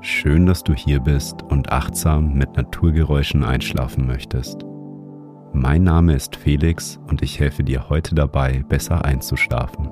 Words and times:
Schön, 0.00 0.46
dass 0.46 0.62
du 0.62 0.74
hier 0.74 1.00
bist 1.00 1.42
und 1.42 1.72
achtsam 1.72 2.34
mit 2.34 2.56
Naturgeräuschen 2.56 3.42
einschlafen 3.42 4.06
möchtest. 4.06 4.64
Mein 5.52 5.84
Name 5.84 6.14
ist 6.14 6.36
Felix 6.36 7.00
und 7.08 7.22
ich 7.22 7.40
helfe 7.40 7.64
dir 7.64 7.88
heute 7.88 8.14
dabei, 8.14 8.62
besser 8.68 9.04
einzuschlafen. 9.04 9.88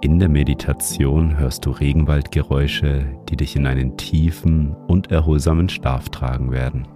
In 0.00 0.18
der 0.18 0.30
Meditation 0.30 1.38
hörst 1.38 1.66
du 1.66 1.70
Regenwaldgeräusche, 1.70 3.04
die 3.28 3.36
dich 3.36 3.56
in 3.56 3.66
einen 3.66 3.98
tiefen 3.98 4.74
und 4.88 5.12
erholsamen 5.12 5.68
Schlaf 5.68 6.08
tragen 6.08 6.50
werden. 6.50 6.88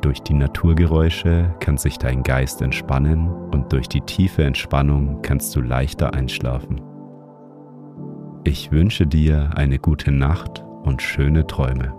Durch 0.00 0.20
die 0.20 0.34
Naturgeräusche 0.34 1.52
kann 1.58 1.76
sich 1.76 1.98
dein 1.98 2.22
Geist 2.22 2.62
entspannen 2.62 3.28
und 3.50 3.72
durch 3.72 3.88
die 3.88 4.02
tiefe 4.02 4.44
Entspannung 4.44 5.22
kannst 5.22 5.56
du 5.56 5.60
leichter 5.60 6.14
einschlafen. 6.14 6.93
Ich 8.46 8.70
wünsche 8.70 9.06
dir 9.06 9.52
eine 9.54 9.78
gute 9.78 10.12
Nacht 10.12 10.60
und 10.82 11.00
schöne 11.00 11.46
Träume. 11.46 11.94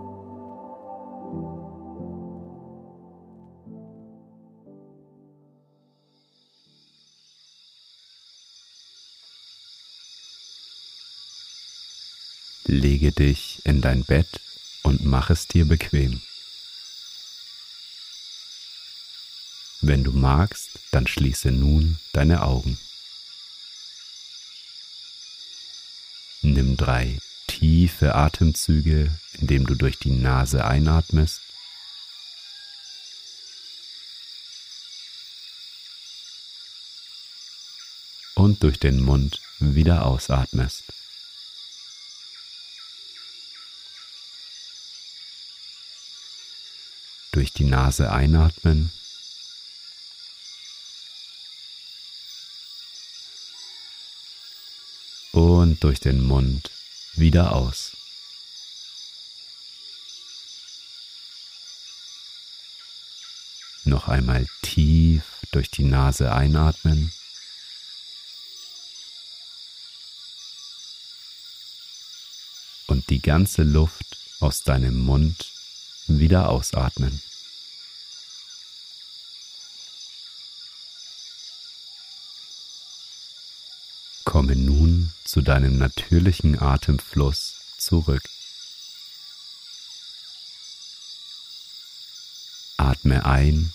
Lege 12.64 13.10
dich 13.10 13.60
in 13.64 13.80
dein 13.80 14.04
Bett 14.04 14.40
und 14.84 15.04
mach 15.04 15.30
es 15.30 15.48
dir 15.48 15.66
bequem. 15.66 16.22
Wenn 19.80 20.04
du 20.04 20.12
magst, 20.12 20.78
dann 20.92 21.08
schließe 21.08 21.50
nun 21.50 21.98
deine 22.12 22.42
Augen. 22.42 22.78
Nimm 26.46 26.76
drei 26.76 27.18
tiefe 27.48 28.14
Atemzüge, 28.14 29.10
indem 29.40 29.66
du 29.66 29.74
durch 29.74 29.98
die 29.98 30.12
Nase 30.12 30.64
einatmest. 30.64 31.40
Und 38.36 38.62
durch 38.62 38.78
den 38.78 39.00
Mund 39.00 39.40
wieder 39.58 40.06
ausatmest. 40.06 40.84
Durch 47.32 47.52
die 47.52 47.64
Nase 47.64 48.12
einatmen 48.12 48.92
und 55.66 55.82
durch 55.82 55.98
den 55.98 56.22
Mund 56.22 56.70
wieder 57.14 57.52
aus. 57.52 57.96
Noch 63.84 64.06
einmal 64.06 64.46
tief 64.62 65.24
durch 65.50 65.68
die 65.68 65.82
Nase 65.82 66.32
einatmen. 66.32 67.12
Und 72.86 73.10
die 73.10 73.20
ganze 73.20 73.64
Luft 73.64 74.18
aus 74.38 74.62
deinem 74.62 74.96
Mund 75.00 75.50
wieder 76.06 76.48
ausatmen. 76.48 77.20
Komme 84.36 84.54
nun 84.54 85.14
zu 85.24 85.40
deinem 85.40 85.78
natürlichen 85.78 86.60
Atemfluss 86.60 87.54
zurück. 87.78 88.22
Atme 92.76 93.24
ein 93.24 93.72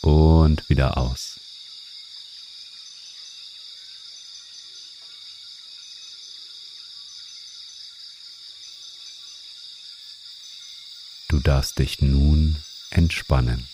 und 0.00 0.68
wieder 0.68 0.98
aus. 0.98 1.38
Du 11.28 11.38
darfst 11.38 11.78
dich 11.78 12.02
nun 12.02 12.56
entspannen. 12.90 13.68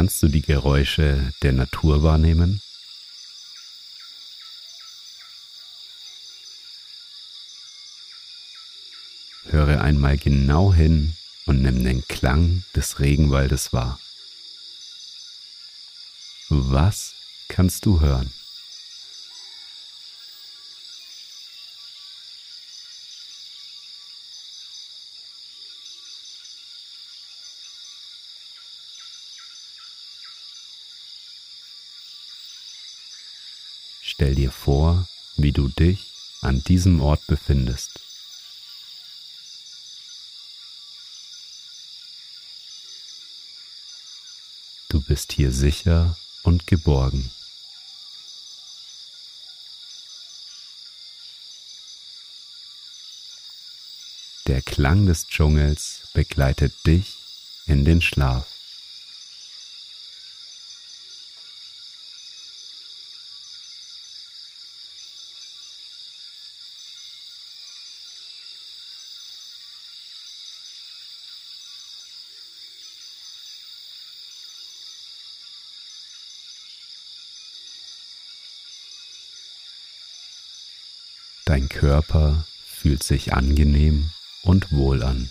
Kannst 0.00 0.22
du 0.22 0.28
die 0.28 0.40
Geräusche 0.40 1.30
der 1.42 1.52
Natur 1.52 2.02
wahrnehmen? 2.02 2.62
Höre 9.50 9.82
einmal 9.82 10.16
genau 10.16 10.72
hin 10.72 11.12
und 11.44 11.60
nimm 11.60 11.84
den 11.84 12.02
Klang 12.08 12.64
des 12.74 12.98
Regenwaldes 13.00 13.74
wahr. 13.74 14.00
Was 16.48 17.12
kannst 17.48 17.84
du 17.84 18.00
hören? 18.00 18.32
Stell 34.20 34.34
dir 34.34 34.52
vor, 34.52 35.08
wie 35.38 35.50
du 35.50 35.68
dich 35.68 36.12
an 36.42 36.62
diesem 36.62 37.00
Ort 37.00 37.26
befindest. 37.26 38.00
Du 44.90 45.00
bist 45.00 45.32
hier 45.32 45.50
sicher 45.52 46.18
und 46.42 46.66
geborgen. 46.66 47.30
Der 54.48 54.60
Klang 54.60 55.06
des 55.06 55.28
Dschungels 55.28 56.10
begleitet 56.12 56.74
dich 56.86 57.16
in 57.64 57.86
den 57.86 58.02
Schlaf. 58.02 58.59
Körper 81.80 82.44
fühlt 82.66 83.02
sich 83.02 83.32
angenehm 83.32 84.10
und 84.42 84.70
wohl 84.70 85.02
an. 85.02 85.30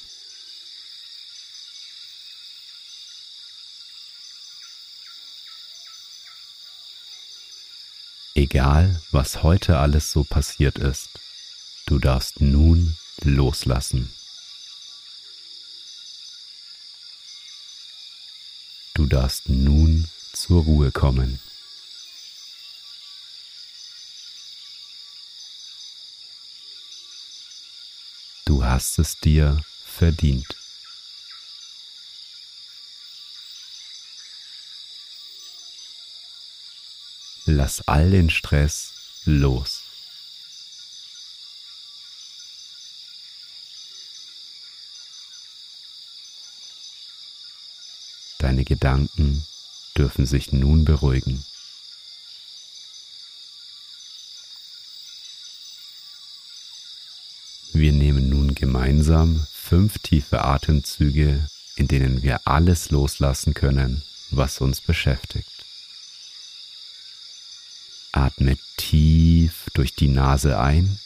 Egal, 8.34 9.00
was 9.12 9.44
heute 9.44 9.78
alles 9.78 10.10
so 10.10 10.24
passiert 10.24 10.80
ist, 10.80 11.10
du 11.86 12.00
darfst 12.00 12.42
nun 12.42 12.98
loslassen. 13.22 14.10
Du 18.95 19.06
darfst 19.06 19.50
nun 19.50 20.10
zur 20.34 20.63
Ruhe 20.63 20.92
kommen. 20.92 21.40
Hast 28.80 28.98
es 28.98 29.18
dir 29.18 29.62
verdient. 29.84 30.56
Lass 37.46 37.86
all 37.90 38.10
den 38.10 38.30
Stress 38.30 38.94
los. 39.26 39.81
Deine 48.38 48.64
Gedanken 48.64 49.46
dürfen 49.98 50.26
sich 50.26 50.54
nun 50.54 50.86
beruhigen. 50.86 51.44
Wir 57.74 57.92
nehmen 57.92 58.29
gemeinsam 58.60 59.48
fünf 59.52 60.00
tiefe 60.00 60.44
Atemzüge, 60.44 61.48
in 61.78 61.88
denen 61.88 62.24
wir 62.24 62.46
alles 62.46 62.92
loslassen 62.92 63.54
können, 63.54 64.04
was 64.32 64.60
uns 64.60 64.82
beschäftigt. 64.82 65.48
Atme 68.12 68.58
tief 68.76 69.68
durch 69.74 69.96
die 69.96 70.10
Nase 70.10 70.60
ein. 70.60 71.00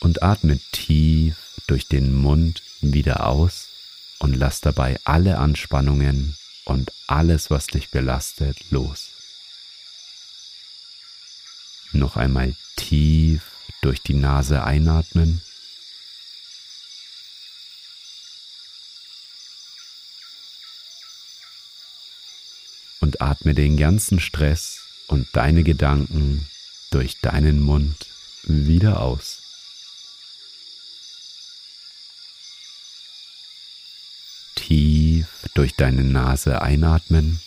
Und 0.00 0.24
atme 0.24 0.58
tief 0.72 1.36
durch 1.68 1.86
den 1.86 2.12
Mund 2.12 2.62
wieder 2.80 3.26
aus 3.26 3.68
und 4.18 4.34
lass 4.34 4.60
dabei 4.60 4.98
alle 5.04 5.38
Anspannungen 5.38 6.36
und 6.64 6.90
alles, 7.06 7.50
was 7.50 7.68
dich 7.68 7.90
belastet, 7.90 8.56
los. 8.70 9.11
Noch 11.92 12.16
einmal 12.16 12.54
tief 12.76 13.42
durch 13.82 14.02
die 14.02 14.14
Nase 14.14 14.64
einatmen. 14.64 15.42
Und 23.00 23.20
atme 23.20 23.54
den 23.54 23.76
ganzen 23.76 24.20
Stress 24.20 24.80
und 25.08 25.28
deine 25.32 25.64
Gedanken 25.64 26.48
durch 26.90 27.20
deinen 27.20 27.60
Mund 27.60 28.06
wieder 28.44 29.00
aus. 29.00 29.42
Tief 34.54 35.26
durch 35.54 35.74
deine 35.74 36.04
Nase 36.04 36.62
einatmen. 36.62 37.40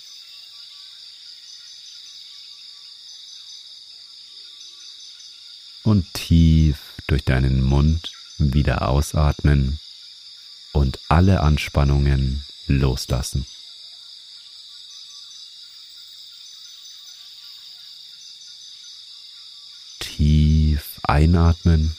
Und 5.85 6.13
tief 6.13 6.77
durch 7.07 7.23
deinen 7.23 7.61
Mund 7.61 8.11
wieder 8.37 8.89
ausatmen 8.89 9.79
und 10.73 10.99
alle 11.07 11.41
Anspannungen 11.41 12.43
loslassen. 12.67 13.45
Tief 19.99 20.99
einatmen. 21.03 21.95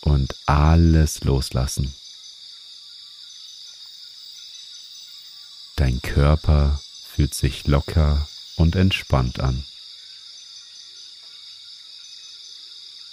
Und 0.00 0.34
alles 0.46 1.24
loslassen. 1.24 1.94
Dein 5.76 6.00
Körper 6.00 6.80
fühlt 7.16 7.32
sich 7.32 7.66
locker 7.66 8.28
und 8.56 8.76
entspannt 8.76 9.40
an. 9.40 9.64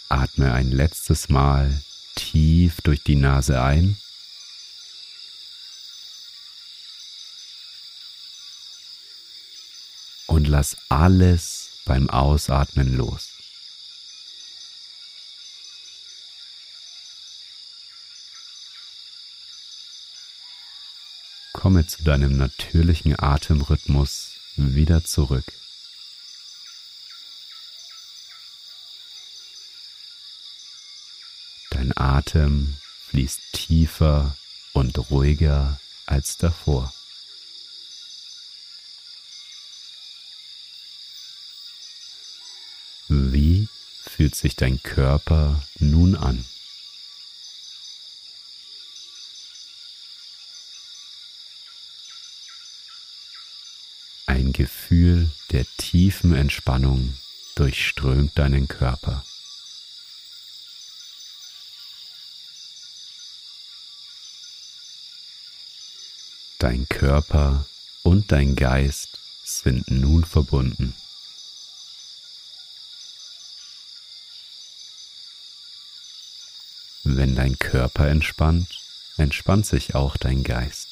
Atme 0.10 0.52
ein 0.52 0.74
letztes 0.74 1.30
Mal 1.30 1.82
tief 2.16 2.82
durch 2.82 3.02
die 3.02 3.16
Nase 3.16 3.62
ein. 3.64 3.98
Und 10.28 10.50
lass 10.50 10.76
alles 10.90 11.70
beim 11.86 12.10
Ausatmen 12.10 12.98
los. 12.98 13.33
Komme 21.74 21.88
zu 21.88 22.04
deinem 22.04 22.38
natürlichen 22.38 23.18
Atemrhythmus 23.18 24.34
wieder 24.58 25.04
zurück. 25.04 25.46
Dein 31.72 31.92
Atem 31.98 32.76
fließt 33.08 33.42
tiefer 33.54 34.38
und 34.74 35.10
ruhiger 35.10 35.80
als 36.06 36.38
davor. 36.38 36.94
Wie 43.08 43.68
fühlt 44.04 44.36
sich 44.36 44.56
dein 44.56 44.84
Körper 44.84 45.60
nun 45.80 46.16
an? 46.16 46.46
Gefühl 54.42 55.30
der 55.52 55.66
tiefen 55.78 56.34
Entspannung 56.34 57.14
durchströmt 57.56 58.38
deinen 58.38 58.68
Körper. 58.68 59.24
Dein 66.58 66.88
Körper 66.90 67.66
und 68.04 68.32
dein 68.32 68.56
Geist 68.56 69.20
sind 69.44 69.92
nun 69.92 70.24
verbunden. 70.24 70.96
Wenn 77.04 77.36
dein 77.36 77.60
Körper 77.60 78.08
entspannt, 78.08 78.80
entspannt 79.18 79.66
sich 79.66 79.94
auch 79.94 80.16
dein 80.16 80.44
Geist. 80.44 80.83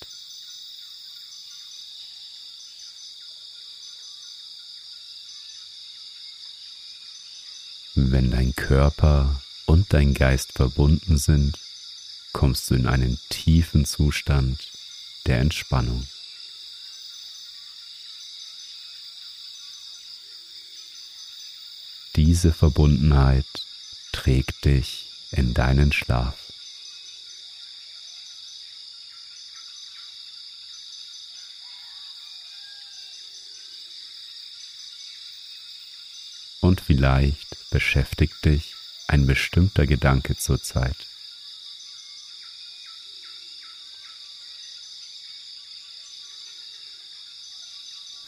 Wenn 8.04 8.32
dein 8.32 8.56
Körper 8.56 9.40
und 9.68 9.94
dein 9.94 10.16
Geist 10.16 10.54
verbunden 10.54 11.20
sind, 11.20 11.60
kommst 12.34 12.70
du 12.70 12.74
in 12.74 12.88
einen 12.88 13.20
tiefen 13.30 13.86
Zustand 13.86 14.72
der 15.28 15.38
Entspannung. 15.40 16.08
Diese 22.16 22.52
Verbundenheit 22.52 23.46
trägt 24.12 24.66
dich 24.66 25.12
in 25.30 25.54
deinen 25.54 25.94
Schlaf. 25.94 26.36
Und 36.62 36.82
vielleicht 36.82 37.61
beschäftigt 37.72 38.46
dich 38.46 38.76
ein 39.08 39.26
bestimmter 39.26 39.88
Gedanke 39.88 40.38
zurzeit. 40.38 40.96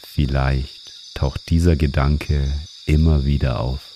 Vielleicht 0.02 0.92
taucht 1.14 1.48
dieser 1.50 1.76
Gedanke 1.76 2.52
immer 2.86 3.24
wieder 3.24 3.60
auf. 3.60 3.93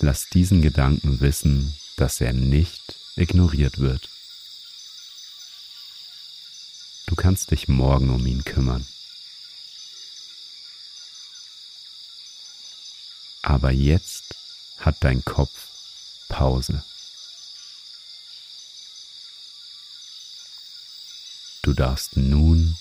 Lass 0.00 0.28
diesen 0.28 0.62
Gedanken 0.62 1.20
wissen, 1.20 1.74
dass 1.96 2.20
er 2.20 2.32
nicht 2.32 2.94
ignoriert 3.16 3.78
wird. 3.78 4.08
Du 7.06 7.16
kannst 7.16 7.50
dich 7.50 7.68
morgen 7.68 8.10
um 8.10 8.24
ihn 8.26 8.44
kümmern. 8.44 8.86
Aber 13.42 13.72
jetzt 13.72 14.34
hat 14.78 14.96
dein 15.00 15.24
Kopf 15.24 15.68
Pause. 16.28 16.84
Du 21.62 21.72
darfst 21.72 22.16
nun 22.16 22.76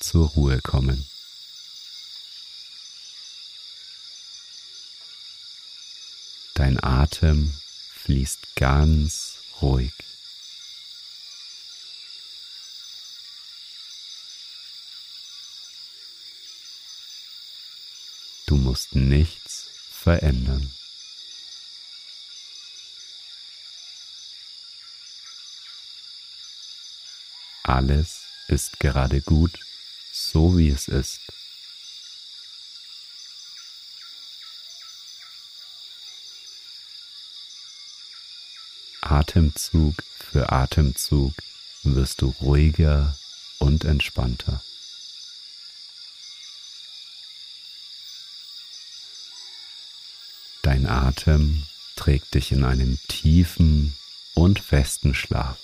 zur 0.00 0.28
Ruhe 0.28 0.60
kommen. 0.60 1.06
Dein 6.54 6.82
Atem 6.82 7.52
fließt 8.04 8.54
ganz 8.54 9.38
ruhig. 9.60 9.92
Du 18.46 18.56
musst 18.56 18.94
nichts 18.94 19.68
verändern. 19.90 20.70
Alles 27.64 28.20
ist 28.48 28.78
gerade 28.78 29.22
gut, 29.22 29.58
so 30.12 30.56
wie 30.56 30.68
es 30.68 30.86
ist. 30.86 31.20
Atemzug 39.14 40.02
für 40.18 40.50
Atemzug 40.50 41.34
wirst 41.84 42.20
du 42.20 42.34
ruhiger 42.40 43.16
und 43.60 43.84
entspannter. 43.84 44.60
Dein 50.62 50.86
Atem 50.86 51.62
trägt 51.94 52.34
dich 52.34 52.50
in 52.50 52.64
einen 52.64 52.98
tiefen 53.06 53.94
und 54.34 54.58
festen 54.58 55.14
Schlaf. 55.14 55.58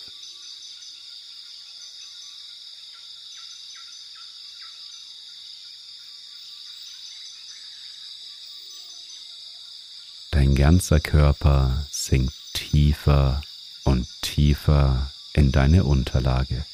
Dein 10.30 10.54
ganzer 10.54 11.00
Körper 11.00 11.84
sinkt 11.90 12.39
tiefer 12.52 13.42
und 13.84 14.06
tiefer 14.22 15.10
in 15.32 15.52
deine 15.52 15.84
Unterlage. 15.84 16.64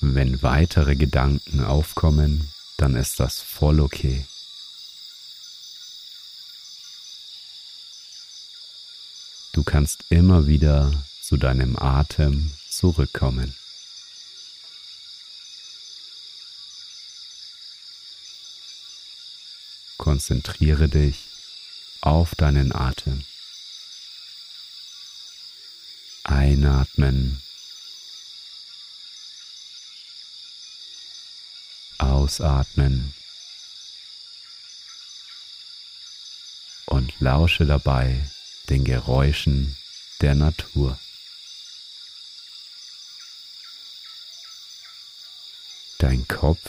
Wenn 0.00 0.42
weitere 0.42 0.96
Gedanken 0.96 1.64
aufkommen, 1.64 2.50
dann 2.76 2.94
ist 2.94 3.20
das 3.20 3.40
voll 3.40 3.80
okay. 3.80 4.26
Du 9.52 9.62
kannst 9.62 10.04
immer 10.10 10.46
wieder 10.46 10.92
zu 11.22 11.36
deinem 11.36 11.76
Atem 11.76 12.50
zurückkommen. 12.68 13.54
Konzentriere 20.04 20.90
dich 20.90 21.16
auf 22.02 22.34
deinen 22.34 22.74
Atem. 22.74 23.24
Einatmen. 26.24 27.42
Ausatmen. 31.96 33.14
Und 36.84 37.18
lausche 37.20 37.64
dabei 37.64 38.30
den 38.68 38.84
Geräuschen 38.84 39.74
der 40.20 40.34
Natur. 40.34 40.98
Dein 45.96 46.28
Kopf 46.28 46.60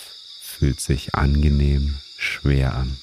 fühlt 0.42 0.80
sich 0.80 1.16
angenehm 1.16 2.00
schwer 2.18 2.76
an. 2.76 2.98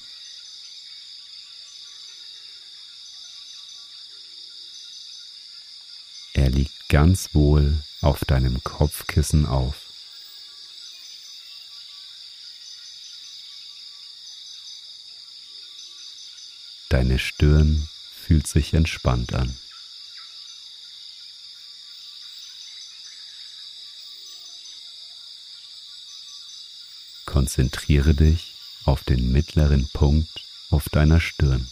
Er 6.43 6.49
liegt 6.49 6.89
ganz 6.89 7.29
wohl 7.33 7.81
auf 8.01 8.25
deinem 8.25 8.61
Kopfkissen 8.65 9.45
auf. 9.45 9.75
Deine 16.89 17.17
Stirn 17.17 17.87
fühlt 18.13 18.45
sich 18.45 18.73
entspannt 18.73 19.31
an. 19.31 19.55
Konzentriere 27.25 28.13
dich 28.15 28.53
auf 28.83 29.05
den 29.05 29.31
mittleren 29.31 29.87
Punkt 29.93 30.43
auf 30.71 30.89
deiner 30.89 31.21
Stirn. 31.21 31.69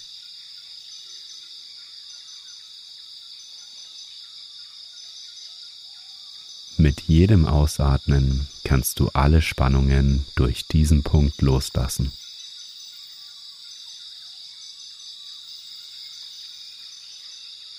Mit 6.81 7.01
jedem 7.01 7.45
Ausatmen 7.45 8.47
kannst 8.63 8.99
du 8.99 9.09
alle 9.09 9.43
Spannungen 9.43 10.25
durch 10.33 10.65
diesen 10.65 11.03
Punkt 11.03 11.39
loslassen. 11.43 12.11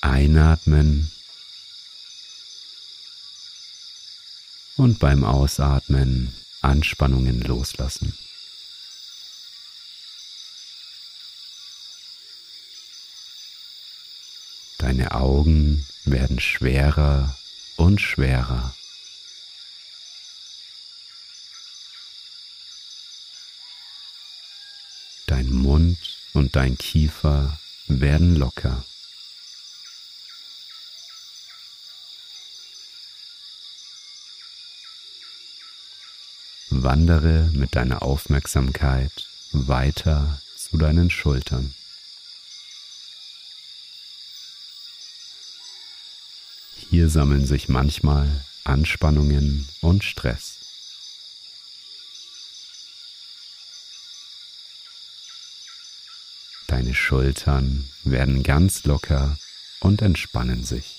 Einatmen 0.02 1.10
und 4.76 5.00
beim 5.00 5.24
Ausatmen 5.24 6.32
Anspannungen 6.60 7.40
loslassen. 7.40 8.16
Deine 14.78 15.10
Augen 15.10 15.88
werden 16.04 16.38
schwerer 16.38 17.36
und 17.76 18.00
schwerer. 18.00 18.72
Dein 25.42 25.54
Mund 25.54 25.98
und 26.34 26.54
dein 26.54 26.78
Kiefer 26.78 27.58
werden 27.88 28.36
locker. 28.36 28.84
Wandere 36.70 37.50
mit 37.54 37.74
deiner 37.74 38.02
Aufmerksamkeit 38.02 39.26
weiter 39.50 40.40
zu 40.56 40.76
deinen 40.78 41.10
Schultern. 41.10 41.74
Hier 46.88 47.08
sammeln 47.08 47.46
sich 47.46 47.68
manchmal 47.68 48.44
Anspannungen 48.62 49.68
und 49.80 50.04
Stress. 50.04 50.61
Deine 56.82 56.96
Schultern 56.96 57.88
werden 58.02 58.42
ganz 58.42 58.82
locker 58.82 59.38
und 59.78 60.02
entspannen 60.02 60.64
sich. 60.64 60.96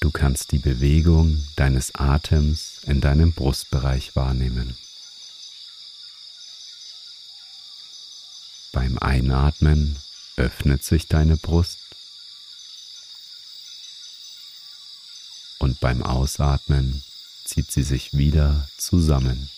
Du 0.00 0.10
kannst 0.10 0.50
die 0.50 0.58
Bewegung 0.58 1.46
deines 1.54 1.94
Atems 1.94 2.80
in 2.82 3.00
deinem 3.00 3.32
Brustbereich 3.32 4.16
wahrnehmen. 4.16 4.76
Beim 8.72 8.98
Einatmen 8.98 10.00
öffnet 10.34 10.82
sich 10.82 11.06
deine 11.06 11.36
Brust 11.36 11.78
und 15.60 15.78
beim 15.78 16.02
Ausatmen 16.02 17.04
zieht 17.44 17.70
sie 17.70 17.84
sich 17.84 18.14
wieder 18.14 18.68
zusammen. 18.78 19.48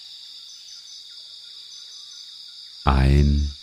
Ein 2.85 3.55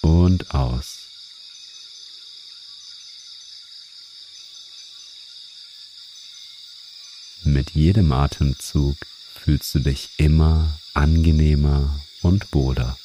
und 0.00 0.52
aus. 0.52 0.98
Mit 7.44 7.70
jedem 7.70 8.10
Atemzug 8.12 8.96
fühlst 9.34 9.74
du 9.74 9.78
dich 9.78 10.10
immer 10.16 10.80
angenehmer 10.94 12.00
und 12.22 12.52
wohler. 12.52 12.98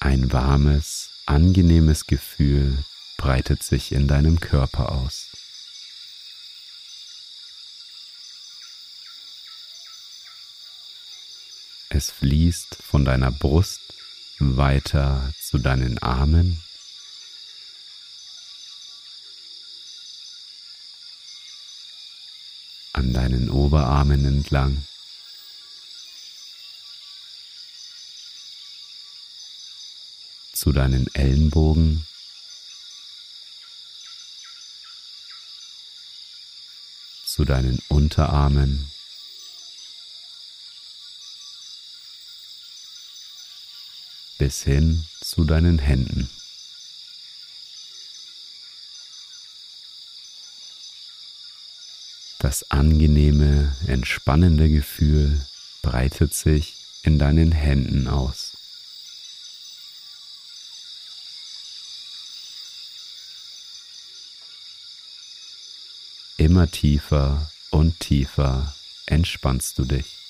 Ein 0.00 0.32
warmes, 0.32 1.10
angenehmes 1.26 2.06
Gefühl 2.06 2.84
breitet 3.16 3.62
sich 3.62 3.90
in 3.90 4.06
deinem 4.06 4.38
Körper 4.38 4.92
aus. 4.92 5.30
Es 11.96 12.10
fließt 12.10 12.76
von 12.82 13.06
deiner 13.06 13.30
Brust 13.32 13.80
weiter 14.38 15.32
zu 15.40 15.56
deinen 15.56 15.96
Armen. 15.96 16.62
an 22.92 23.14
deinen 23.14 23.48
Oberarmen 23.48 24.26
entlang. 24.26 24.86
zu 30.52 30.72
deinen 30.72 31.06
Ellenbogen. 31.14 32.06
zu 37.24 37.46
deinen 37.46 37.80
Unterarmen. 37.88 38.90
Bis 44.38 44.62
hin 44.62 45.06
zu 45.20 45.44
deinen 45.44 45.78
Händen. 45.78 46.30
Das 52.38 52.70
angenehme, 52.70 53.74
entspannende 53.86 54.68
Gefühl 54.68 55.44
breitet 55.82 56.34
sich 56.34 56.74
in 57.02 57.18
deinen 57.18 57.50
Händen 57.50 58.08
aus. 58.08 58.56
Immer 66.36 66.70
tiefer 66.70 67.50
und 67.70 67.98
tiefer 67.98 68.74
entspannst 69.06 69.78
du 69.78 69.84
dich. 69.84 70.25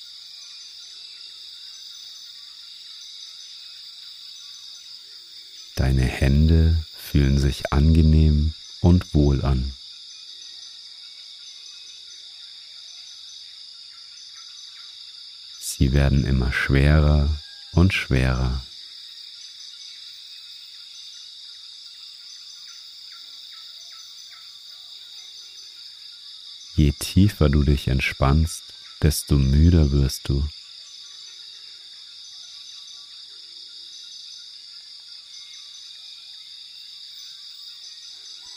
Deine 5.76 6.06
Hände 6.06 6.82
fühlen 6.96 7.38
sich 7.38 7.70
angenehm 7.70 8.54
und 8.80 9.14
wohl 9.14 9.44
an. 9.44 9.74
Sie 15.60 15.92
werden 15.92 16.24
immer 16.24 16.50
schwerer 16.54 17.28
und 17.72 17.92
schwerer. 17.92 18.64
Je 26.74 26.92
tiefer 26.92 27.50
du 27.50 27.62
dich 27.62 27.88
entspannst, 27.88 28.62
desto 29.02 29.36
müder 29.36 29.92
wirst 29.92 30.28
du. 30.30 30.48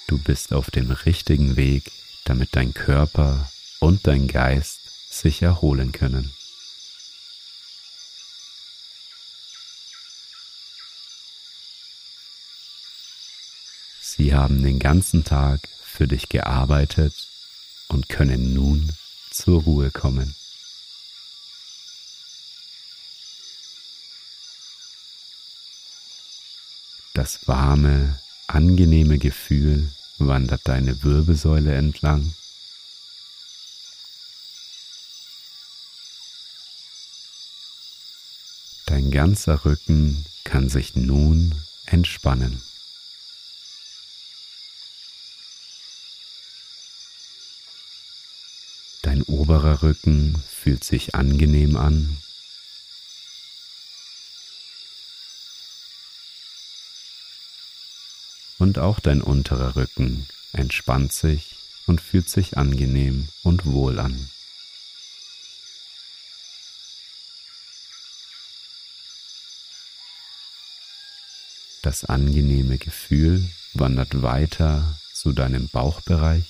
Du 0.10 0.18
bist 0.18 0.54
auf 0.54 0.72
dem 0.72 0.90
richtigen 0.90 1.56
Weg, 1.56 1.92
damit 2.26 2.56
dein 2.56 2.74
Körper 2.74 3.48
und 3.80 4.08
dein 4.08 4.28
Geist 4.28 4.80
sich 5.12 5.44
erholen 5.44 5.92
können. 5.92 6.34
Sie 14.02 14.34
haben 14.34 14.64
den 14.64 14.80
ganzen 14.80 15.26
Tag 15.26 15.60
für 15.84 16.08
dich 16.08 16.28
gearbeitet 16.28 17.14
und 17.88 18.10
können 18.10 18.56
nun 18.56 18.92
zur 19.30 19.62
Ruhe 19.62 19.92
kommen. 19.92 20.34
Das 27.14 27.48
warme, 27.48 28.20
angenehme 28.48 29.20
Gefühl 29.20 29.92
wandert 30.20 30.62
deine 30.68 31.04
Wirbelsäule 31.04 31.74
entlang. 31.76 32.34
Dein 38.86 39.12
ganzer 39.12 39.66
Rücken 39.66 40.26
kann 40.44 40.68
sich 40.70 40.96
nun 40.96 41.54
entspannen. 41.86 42.62
Dein 49.04 49.24
oberer 49.24 49.84
Rücken 49.84 50.42
fühlt 50.48 50.84
sich 50.84 51.16
angenehm 51.16 51.78
an. 51.78 52.18
Und 58.60 58.78
auch 58.78 59.00
dein 59.00 59.22
unterer 59.22 59.76
Rücken 59.76 60.28
entspannt 60.54 61.14
sich 61.14 61.56
und 61.88 62.02
fühlt 62.02 62.30
sich 62.30 62.58
angenehm 62.58 63.30
und 63.42 63.66
wohl 63.66 64.00
an. 64.00 64.30
Das 71.82 72.06
angenehme 72.06 72.78
Gefühl 72.78 73.50
wandert 73.74 74.22
weiter 74.22 75.00
zu 75.14 75.32
deinem 75.32 75.70
Bauchbereich 75.70 76.46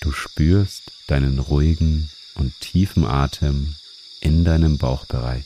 Du 0.00 0.12
spürst 0.12 0.92
deinen 1.08 1.38
ruhigen 1.38 2.08
und 2.34 2.58
tiefen 2.60 3.04
Atem 3.04 3.74
in 4.20 4.44
deinem 4.44 4.78
Bauchbereich. 4.78 5.44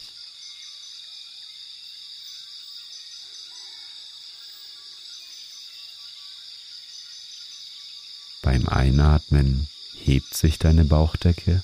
Beim 8.42 8.68
Einatmen 8.68 9.68
hebt 9.94 10.34
sich 10.34 10.58
deine 10.58 10.84
Bauchdecke 10.84 11.62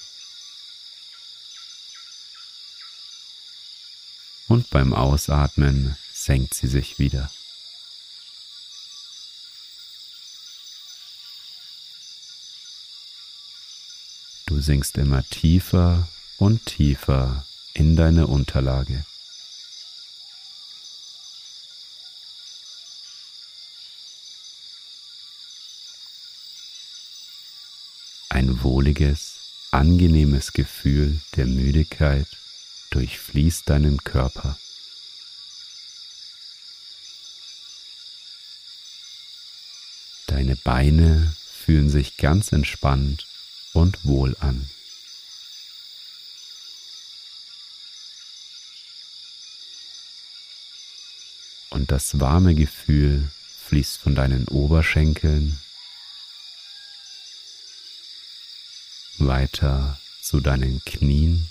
und 4.46 4.70
beim 4.70 4.94
Ausatmen 4.94 5.96
senkt 6.12 6.54
sie 6.54 6.68
sich 6.68 6.98
wieder. 6.98 7.30
Du 14.46 14.60
sinkst 14.60 14.96
immer 14.96 15.28
tiefer 15.28 16.08
und 16.38 16.64
tiefer 16.66 17.44
in 17.74 17.96
deine 17.96 18.26
Unterlage. 18.26 19.04
Ein 28.30 28.62
wohliges, 28.62 29.40
angenehmes 29.72 30.52
Gefühl 30.52 31.20
der 31.36 31.46
Müdigkeit 31.46 32.28
durchfließt 32.90 33.68
deinen 33.68 34.04
Körper. 34.04 34.58
Deine 40.26 40.56
Beine 40.56 41.34
fühlen 41.50 41.90
sich 41.90 42.16
ganz 42.16 42.52
entspannt 42.52 43.26
und 43.72 44.04
wohl 44.04 44.36
an. 44.40 44.70
Und 51.78 51.92
das 51.92 52.18
warme 52.18 52.56
Gefühl 52.56 53.30
fließt 53.66 53.98
von 53.98 54.16
deinen 54.16 54.48
Oberschenkeln 54.48 55.60
weiter 59.18 60.00
zu 60.20 60.40
deinen 60.40 60.82
Knien. 60.84 61.48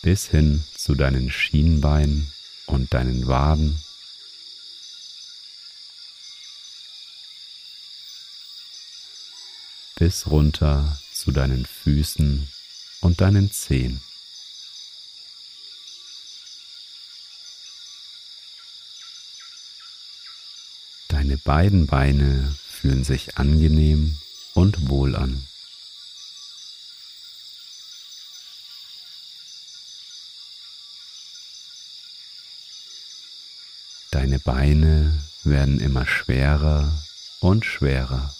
bis 0.00 0.28
hin 0.28 0.64
zu 0.74 0.94
deinen 0.94 1.30
Schienbeinen 1.30 2.32
und 2.64 2.94
deinen 2.94 3.26
Waden. 3.26 3.82
bis 9.96 10.26
runter 10.26 10.98
zu 11.12 11.32
deinen 11.32 11.66
Füßen 11.66 12.48
und 13.06 13.20
deinen 13.20 13.52
Zehen. 13.52 14.02
Deine 21.06 21.38
beiden 21.38 21.86
Beine 21.86 22.56
fühlen 22.68 23.04
sich 23.04 23.38
angenehm 23.38 24.18
und 24.54 24.88
wohl 24.88 25.14
an. 25.14 25.46
Deine 34.10 34.40
Beine 34.40 35.22
werden 35.44 35.78
immer 35.78 36.06
schwerer 36.06 36.92
und 37.38 37.64
schwerer. 37.64 38.34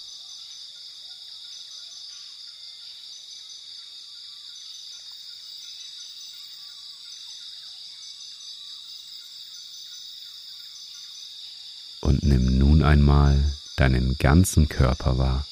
Und 12.07 12.23
nimm 12.23 12.57
nun 12.57 12.85
einmal 12.85 13.53
deinen 13.75 14.17
ganzen 14.17 14.69
Körper 14.69 15.19
wahr. 15.19 15.45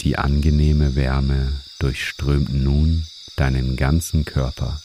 Die 0.00 0.18
angenehme 0.18 0.96
Wärme 0.96 1.60
durchströmt 1.78 2.52
nun 2.52 3.06
deinen 3.36 3.76
ganzen 3.76 4.24
Körper. 4.24 4.82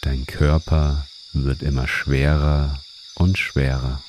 Dein 0.00 0.26
Körper 0.26 1.06
wird 1.34 1.62
immer 1.62 1.86
schwerer 1.86 2.82
und 3.14 3.38
schwerer. 3.38 4.02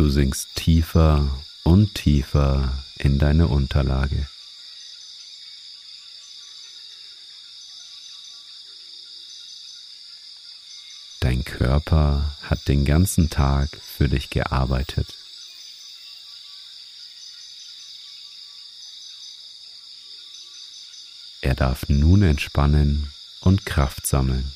Du 0.00 0.08
sinkst 0.08 0.54
tiefer 0.54 1.28
und 1.62 1.94
tiefer 1.94 2.72
in 2.96 3.18
deine 3.18 3.48
Unterlage. 3.48 4.26
Dein 11.20 11.44
Körper 11.44 12.34
hat 12.40 12.66
den 12.66 12.86
ganzen 12.86 13.28
Tag 13.28 13.76
für 13.76 14.08
dich 14.08 14.30
gearbeitet. 14.30 15.18
Er 21.42 21.54
darf 21.54 21.90
nun 21.90 22.22
entspannen 22.22 23.12
und 23.42 23.66
Kraft 23.66 24.06
sammeln. 24.06 24.50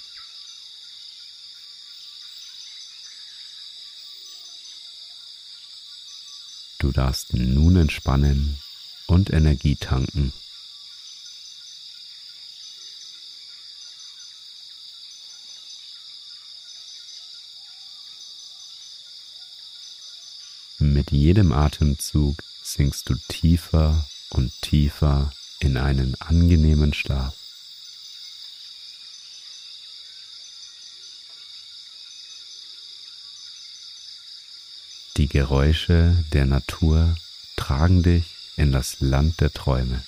Du 6.85 6.93
darfst 6.93 7.33
nun 7.33 7.77
entspannen 7.77 8.59
und 9.07 9.33
Energie 9.33 9.75
tanken. 9.75 10.35
Mit 20.79 21.11
jedem 21.11 21.53
Atemzug 21.53 22.43
sinkst 22.63 23.09
du 23.09 23.15
tiefer 23.29 24.07
und 24.29 24.53
tiefer 24.61 25.33
in 25.61 25.79
einen 25.79 26.21
angenehmen 26.21 26.93
Schlaf. 26.93 27.44
Die 35.25 35.31
Geräusche 35.31 36.23
der 36.35 36.45
Natur 36.45 37.17
tragen 37.57 38.03
dich 38.03 38.27
in 38.57 38.73
das 38.73 39.01
Land 39.01 39.41
der 39.41 39.51
Träume. 39.51 40.05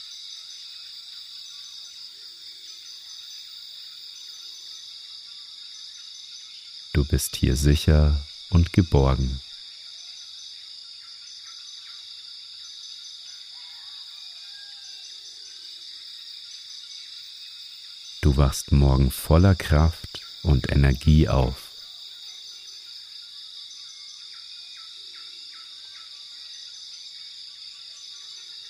Du 6.92 7.02
bist 7.06 7.34
hier 7.36 7.56
sicher 7.56 8.22
und 8.50 8.74
geborgen. 8.74 9.40
Du 18.20 18.36
wachst 18.36 18.70
morgen 18.70 19.10
voller 19.10 19.54
Kraft 19.54 20.20
und 20.42 20.70
Energie 20.70 21.26
auf. 21.26 21.65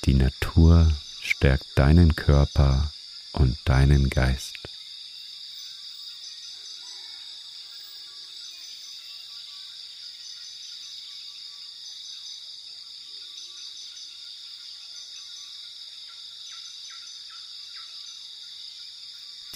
Die 0.07 0.15
Natur 0.15 0.89
stärkt 1.21 1.67
deinen 1.75 2.15
Körper 2.15 2.93
und 3.33 3.59
deinen 3.65 4.09
Geist. 4.09 4.57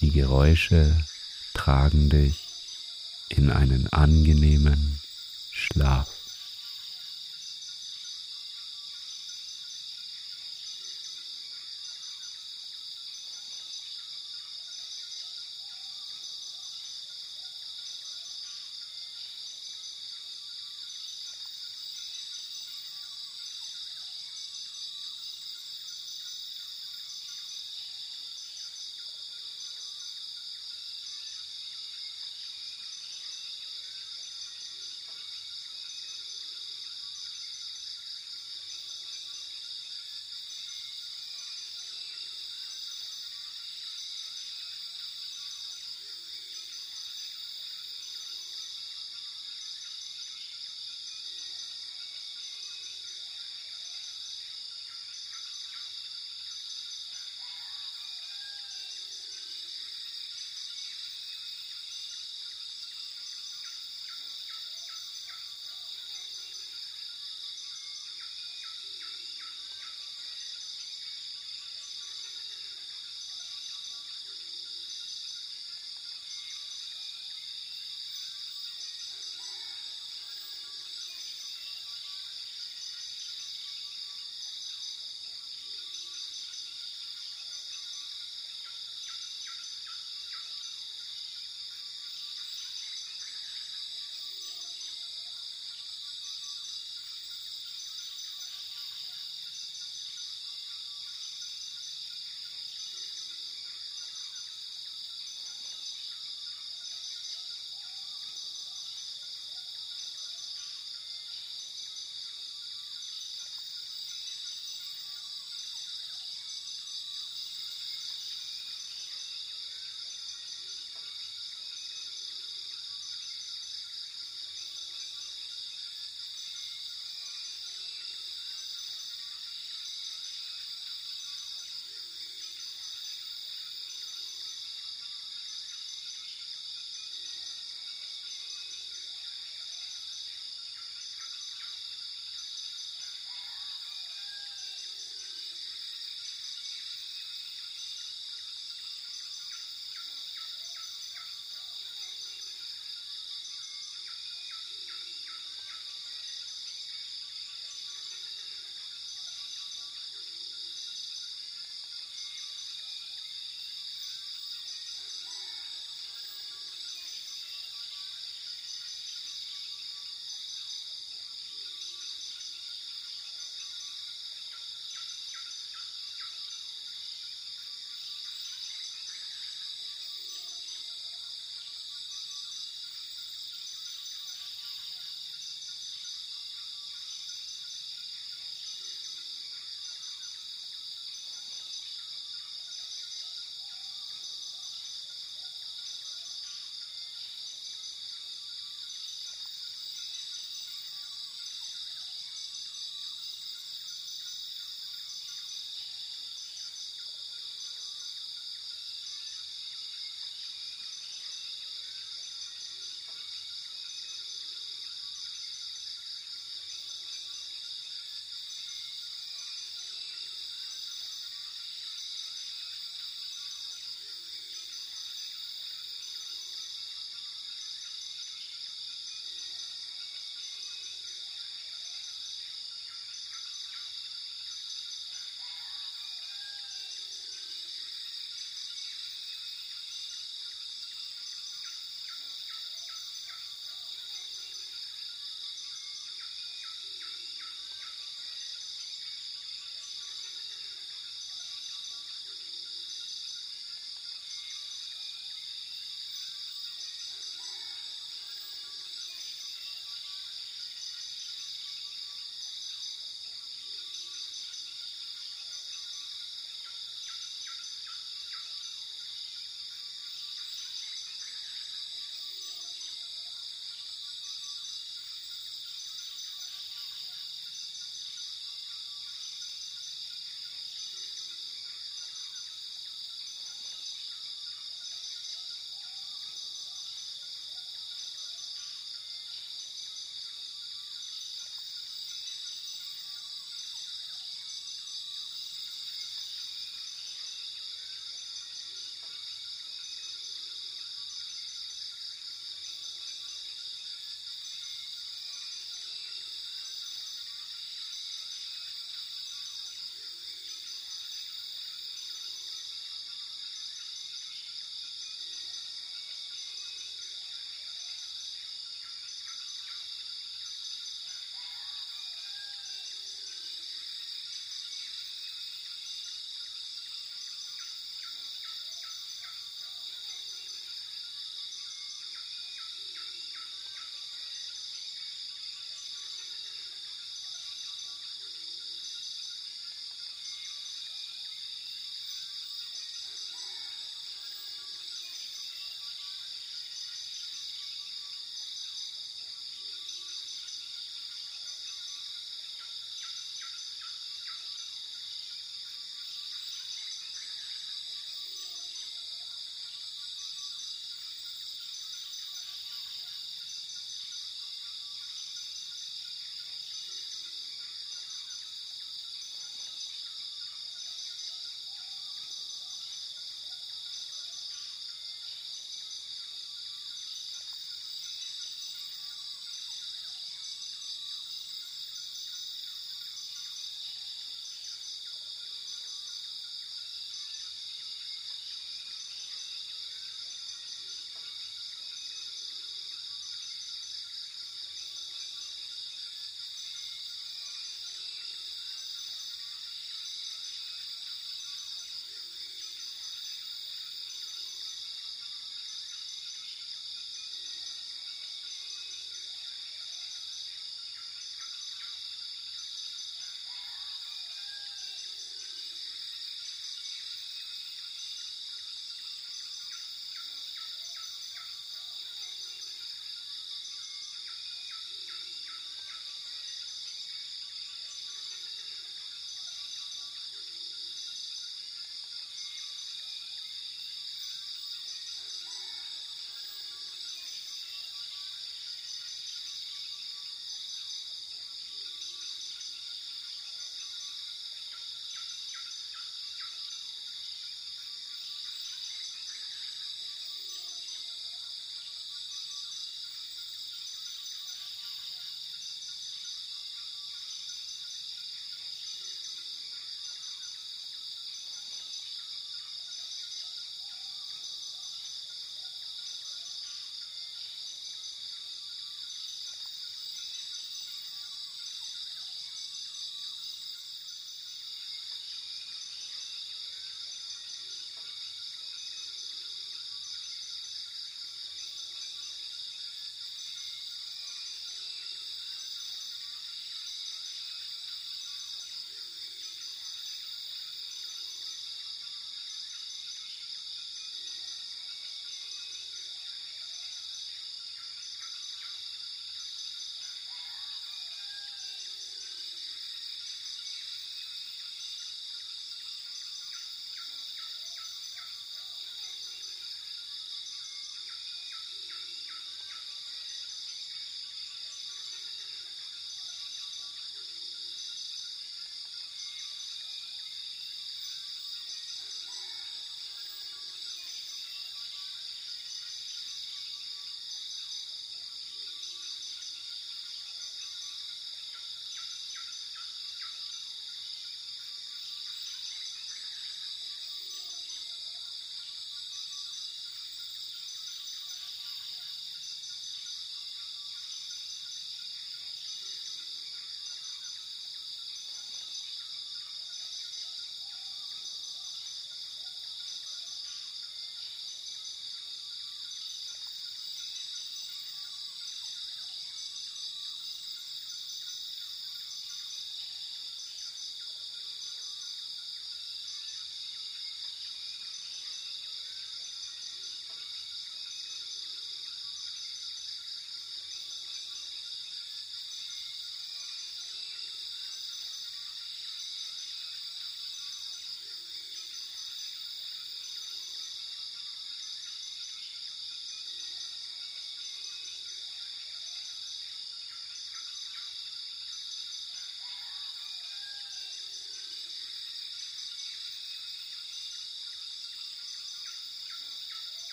Die 0.00 0.10
Geräusche 0.10 0.96
tragen 1.54 2.10
dich 2.10 2.48
in 3.28 3.50
einen 3.50 3.86
angenehmen 3.92 5.00
Schlaf. 5.52 6.19